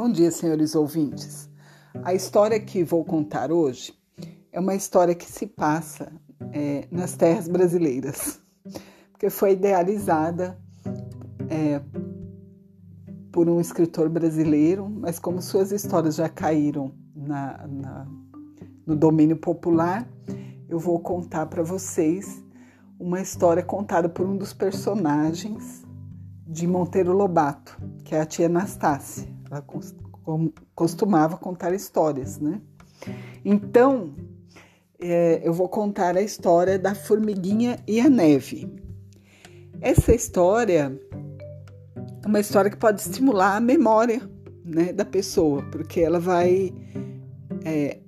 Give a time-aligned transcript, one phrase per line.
[0.00, 1.46] Bom dia, senhores ouvintes.
[2.02, 3.92] A história que vou contar hoje
[4.50, 6.10] é uma história que se passa
[6.54, 8.40] é, nas terras brasileiras,
[9.12, 10.58] porque foi idealizada
[11.50, 11.82] é,
[13.30, 18.06] por um escritor brasileiro, mas como suas histórias já caíram na, na,
[18.86, 20.08] no domínio popular,
[20.66, 22.42] eu vou contar para vocês
[22.98, 25.84] uma história contada por um dos personagens
[26.46, 29.39] de Monteiro Lobato, que é a tia Anastácia.
[29.50, 29.64] Ela
[30.74, 32.60] costumava contar histórias, né?
[33.44, 34.14] Então,
[35.00, 38.72] é, eu vou contar a história da formiguinha e a neve.
[39.80, 40.96] Essa história
[42.22, 44.20] é uma história que pode estimular a memória
[44.64, 46.72] né, da pessoa, porque ela vai
[47.64, 47.98] é,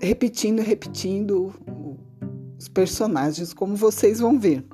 [0.00, 1.52] repetindo, repetindo
[2.58, 4.64] os personagens, como vocês vão ver.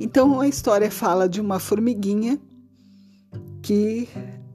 [0.00, 2.40] Então a história fala de uma formiguinha
[3.62, 4.08] que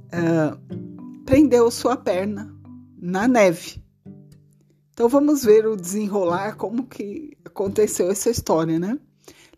[0.07, 2.53] uh, prendeu sua perna
[2.99, 3.81] na neve.
[4.91, 8.99] Então vamos ver o desenrolar, como que aconteceu essa história, né?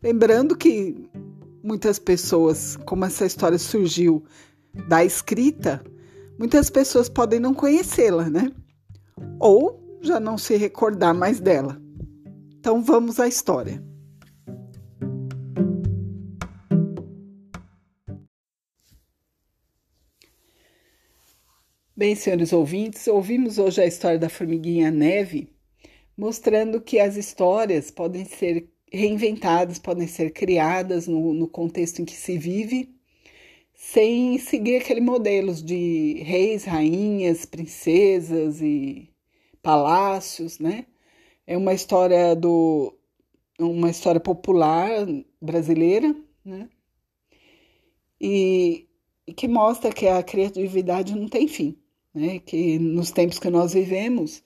[0.02, 1.10] Lembrando que
[1.64, 4.24] muitas pessoas, como essa história surgiu
[4.88, 5.84] da escrita,
[6.38, 8.52] muitas pessoas podem não conhecê-la, né?
[9.40, 11.82] Ou já não se recordar mais dela.
[12.60, 13.84] Então vamos à história.
[22.00, 25.50] Bem, senhores ouvintes, ouvimos hoje a história da formiguinha neve,
[26.16, 32.16] mostrando que as histórias podem ser reinventadas, podem ser criadas no, no contexto em que
[32.16, 32.96] se vive,
[33.74, 39.10] sem seguir aquele modelos de reis, rainhas, princesas e
[39.62, 40.86] palácios, né?
[41.46, 42.98] É uma história do
[43.60, 45.06] uma história popular
[45.42, 46.70] brasileira, né?
[48.22, 48.88] E,
[49.28, 51.78] e que mostra que a criatividade não tem fim
[52.14, 54.44] né, que nos tempos que nós vivemos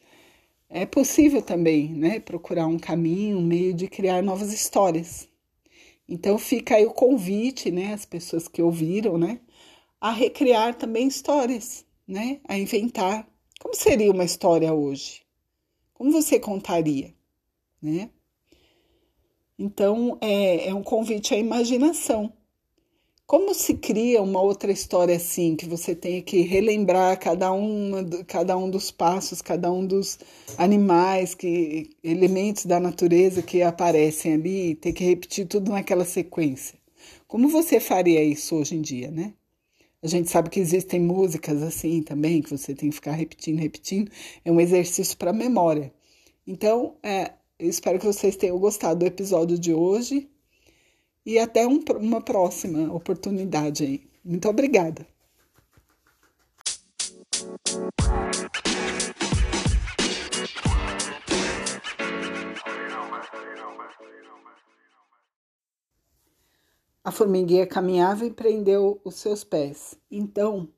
[0.70, 5.30] é possível também né, procurar um caminho, um meio de criar novas histórias.
[6.08, 9.40] Então fica aí o convite, né, as pessoas que ouviram, né,
[10.02, 13.28] a recriar também histórias, né, a inventar.
[13.60, 15.22] Como seria uma história hoje?
[15.94, 17.14] Como você contaria,
[17.82, 18.10] né?
[19.58, 22.34] Então é, é um convite à imaginação
[23.26, 28.58] como se cria uma outra história assim, que você tem que relembrar cada, uma, cada
[28.58, 30.20] um dos passos, cada um dos
[30.58, 36.78] animais, que elementos da natureza que aparecem ali, e ter que repetir tudo naquela sequência?
[37.28, 39.34] Como você faria isso hoje em dia, né?
[40.04, 44.12] A gente sabe que existem músicas assim também, que você tem que ficar repetindo, repetindo.
[44.44, 45.94] É um exercício para a memória.
[46.46, 50.30] Então, é, eu espero que vocês tenham gostado do episódio de hoje
[51.26, 54.08] e até um, uma próxima oportunidade aí.
[54.24, 55.06] Muito obrigada.
[67.06, 69.96] A formiguinha caminhava e prendeu os seus pés.
[70.10, 70.70] Então,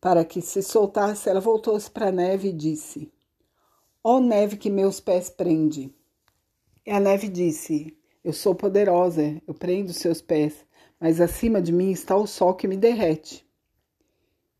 [0.00, 3.12] para que se soltasse, ela voltou-se para a neve e disse:
[4.04, 5.92] Ó oh, neve que meus pés prende.
[6.86, 7.95] E a neve disse:
[8.26, 10.66] eu sou poderosa, eu prendo seus pés,
[10.98, 13.46] mas acima de mim está o sol que me derrete.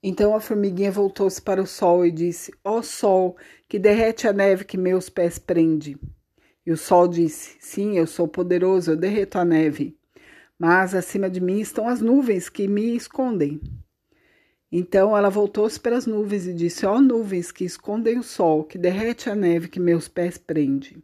[0.00, 3.36] Então a formiguinha voltou-se para o sol e disse: Ó oh, sol,
[3.68, 5.98] que derrete a neve que meus pés prende.
[6.64, 9.98] E o sol disse: Sim, eu sou poderoso, eu derreto a neve.
[10.56, 13.60] Mas acima de mim estão as nuvens que me escondem.
[14.70, 18.62] Então ela voltou-se para as nuvens e disse: Ó oh, nuvens que escondem o sol,
[18.62, 21.02] que derrete a neve que meus pés prende.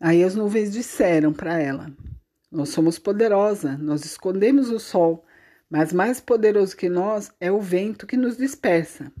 [0.00, 1.90] Aí as nuvens disseram para ela:
[2.50, 5.24] Nós somos poderosa, nós escondemos o sol,
[5.68, 9.12] mas mais poderoso que nós é o vento que nos dispersa.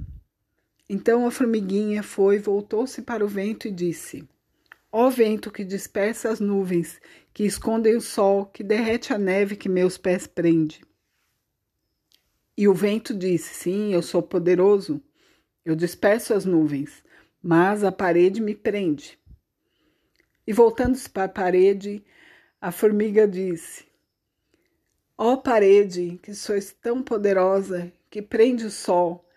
[0.88, 4.26] Então a formiguinha foi, voltou-se para o vento e disse:
[4.90, 7.00] Ó vento que dispersa as nuvens,
[7.34, 10.80] que escondem o sol, que derrete a neve que meus pés prende.
[12.56, 15.02] E o vento disse: Sim, eu sou poderoso,
[15.64, 17.02] eu disperso as nuvens,
[17.42, 19.18] mas a parede me prende.
[20.48, 22.02] E voltando-se para a parede,
[22.58, 23.84] a formiga disse:
[25.18, 29.28] Ó oh, parede, que sois tão poderosa, que prende o sol,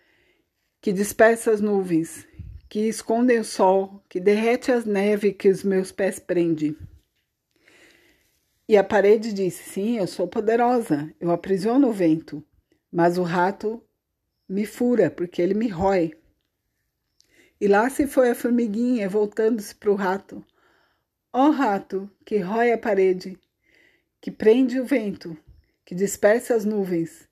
[0.80, 2.26] que dispersa as nuvens,
[2.66, 6.74] que esconde o sol, que derrete as neves que os meus pés prende.
[8.66, 12.42] E a parede disse: Sim, eu sou poderosa, eu aprisiono o vento,
[12.90, 13.84] mas o rato
[14.48, 16.14] me fura, porque ele me rói.
[17.60, 20.42] E lá se foi a formiguinha, voltando-se para o rato.
[21.34, 23.38] Ó rato, que rói a parede,
[24.20, 25.34] que prende o vento,
[25.82, 27.26] que dispersa as nuvens,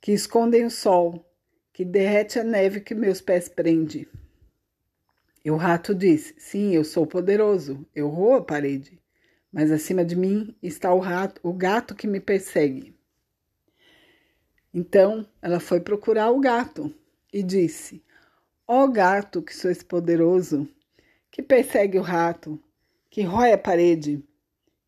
[0.00, 1.24] que escondem o sol,
[1.72, 4.08] que derrete a neve que meus pés prende.
[5.44, 9.00] E o rato disse: Sim, eu sou poderoso, eu roo a parede,
[9.52, 12.98] mas acima de mim está o rato, o gato que me persegue.
[14.74, 16.92] Então ela foi procurar o gato
[17.32, 18.02] e disse:
[18.66, 20.68] Ó oh, gato que sois poderoso,
[21.30, 22.60] que persegue o rato,
[23.10, 24.22] que rói a parede,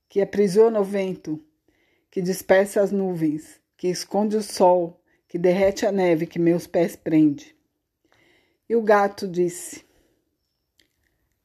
[0.08, 1.44] que aprisiona o vento,
[2.10, 6.94] que dispersa as nuvens, que esconde o sol, que derrete a neve que meus pés
[6.94, 7.56] prende.
[8.68, 9.84] E o gato disse: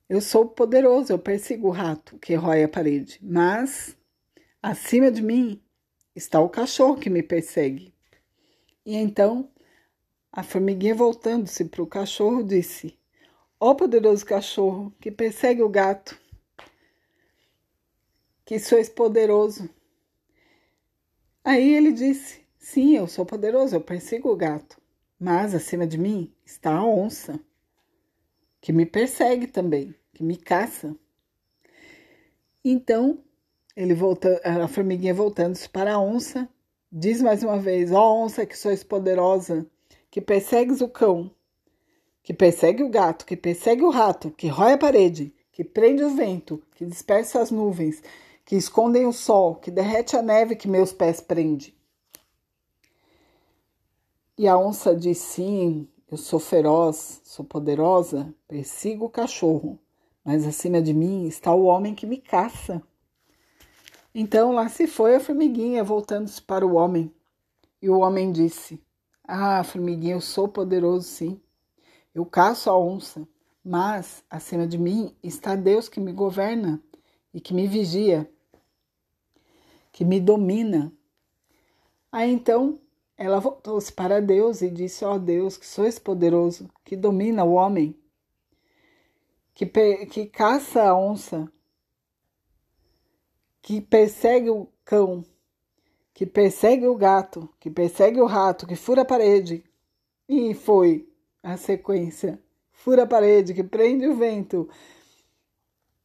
[0.08, 3.98] Eu sou poderoso, eu persigo o rato que rói a parede, mas
[4.62, 5.62] acima de mim
[6.16, 7.94] está o cachorro que me persegue.
[8.86, 9.50] E então
[10.32, 12.96] a formiguinha, voltando-se para o cachorro, disse:
[13.60, 16.20] Ó oh, poderoso cachorro que persegue o gato,
[18.48, 19.70] que sois poderoso.
[21.44, 24.82] Aí ele disse: Sim, eu sou poderoso, eu persigo o gato,
[25.20, 27.38] mas acima de mim está a onça,
[28.62, 30.96] que me persegue também, que me caça.
[32.64, 33.20] Então,
[33.76, 36.48] ele volta, a formiguinha voltando-se para a onça,
[36.90, 39.70] diz mais uma vez: Ó oh, onça que sois poderosa,
[40.10, 41.30] que persegues o cão,
[42.24, 46.16] que persegue o gato, que persegue o rato, que rói a parede, que prende o
[46.16, 48.02] vento, que dispersa as nuvens,
[48.48, 51.78] que escondem o sol, que derrete a neve que meus pés prende.
[54.38, 59.78] E a onça diz: Sim, eu sou feroz, sou poderosa, persigo o cachorro,
[60.24, 62.82] mas acima de mim está o homem que me caça.
[64.16, 67.14] Então lá se foi a formiguinha, voltando-se para o homem.
[67.82, 68.82] E o homem disse:
[69.26, 71.42] Ah, formiguinha, eu sou poderoso, sim.
[72.16, 73.28] Eu caço a onça,
[73.62, 76.82] mas acima de mim está Deus que me governa
[77.34, 78.32] e que me vigia
[79.98, 80.94] que me domina.
[82.12, 82.80] Aí então
[83.18, 87.54] ela voltou-se para Deus e disse: Ó oh Deus, que sois poderoso, que domina o
[87.54, 88.00] homem,
[89.56, 91.52] que, que caça a onça,
[93.60, 95.26] que persegue o cão,
[96.14, 99.64] que persegue o gato, que persegue o rato, que fura a parede.
[100.30, 101.12] E foi
[101.42, 102.40] a sequência:
[102.72, 104.70] fura a parede, que prende o vento,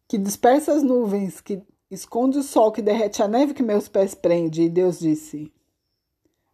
[0.09, 1.63] que dispersa as nuvens, que
[1.93, 4.63] Esconde o sol que derrete a neve que meus pés prende.
[4.63, 5.53] E Deus disse: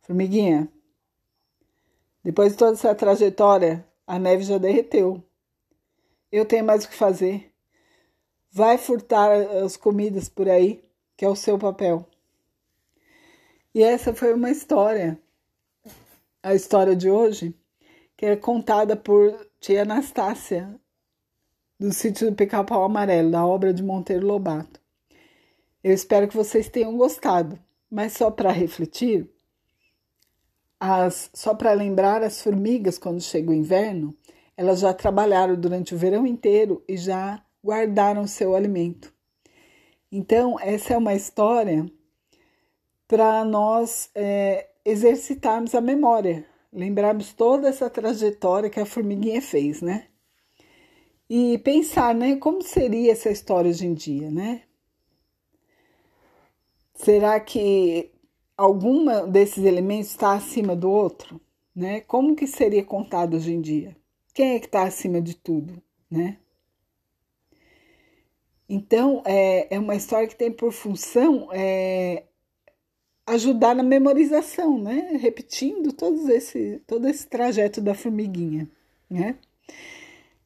[0.01, 0.69] Formiguinha,
[2.25, 5.23] depois de toda essa trajetória, a neve já derreteu.
[6.33, 7.53] Eu tenho mais o que fazer.
[8.51, 9.31] Vai furtar
[9.65, 10.83] as comidas por aí,
[11.17, 12.05] que é o seu papel.
[13.73, 15.17] E essa foi uma história,
[16.43, 17.55] a história de hoje,
[18.17, 20.75] que é contada por tia Anastácia,
[21.79, 24.81] do sítio do Pica-Pau Amarelo, da obra de Monteiro Lobato.
[25.83, 27.59] Eu espero que vocês tenham gostado,
[27.91, 29.31] mas só para refletir,
[30.81, 34.17] as, só para lembrar, as formigas, quando chega o inverno,
[34.57, 39.13] elas já trabalharam durante o verão inteiro e já guardaram seu alimento.
[40.11, 41.87] Então, essa é uma história
[43.07, 50.09] para nós é, exercitarmos a memória, lembrarmos toda essa trajetória que a formiguinha fez, né?
[51.29, 54.63] E pensar, né, como seria essa história hoje em dia, né?
[56.99, 58.11] Será que
[58.57, 61.41] alguma desses elementos está acima do outro?
[61.75, 62.01] Né?
[62.01, 63.97] Como que seria contado hoje em dia?
[64.35, 65.81] Quem é que está acima de tudo?
[66.11, 66.39] Né?
[68.69, 72.25] Então, é, é uma história que tem por função é,
[73.27, 75.17] ajudar na memorização, né?
[75.21, 78.69] Repetindo todo esse, todo esse trajeto da formiguinha,
[79.09, 79.39] né?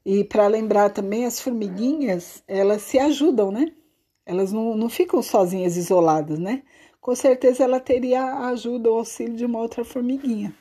[0.05, 3.73] E para lembrar também, as formiguinhas, elas se ajudam, né?
[4.27, 6.63] Elas não, não ficam sozinhas, isoladas, né?
[7.01, 10.55] Com certeza ela teria a ajuda, o auxílio de uma outra formiguinha.